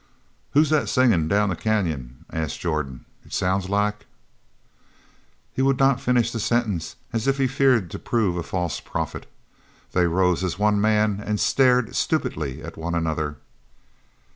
[0.53, 3.05] "Who's that singin' down the canyon?" asked Jordan.
[3.23, 4.07] "It sounds like"
[5.53, 9.29] He would not finish his sentence as if he feared to prove a false prophet.
[9.91, 13.37] They rose as one man and stared stupidly at one another.